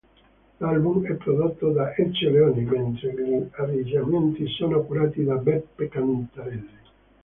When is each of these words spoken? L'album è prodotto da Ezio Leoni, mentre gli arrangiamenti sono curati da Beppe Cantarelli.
L'album 0.61 1.05
è 1.05 1.13
prodotto 1.13 1.69
da 1.69 1.95
Ezio 1.95 2.31
Leoni, 2.31 2.63
mentre 2.63 3.11
gli 3.13 3.35
arrangiamenti 3.51 4.47
sono 4.47 4.81
curati 4.81 5.23
da 5.23 5.35
Beppe 5.35 5.89
Cantarelli. 5.89 6.79